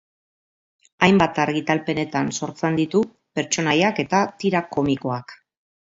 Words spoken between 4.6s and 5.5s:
komikoak.